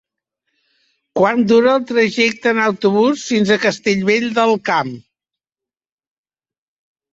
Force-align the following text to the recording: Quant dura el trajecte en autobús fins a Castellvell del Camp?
Quant 1.19 1.41
dura 1.51 1.75
el 1.79 1.85
trajecte 1.91 2.51
en 2.57 2.63
autobús 2.65 3.27
fins 3.33 3.53
a 3.53 3.59
Castellvell 3.67 4.27
del 4.41 4.57
Camp? 4.73 4.93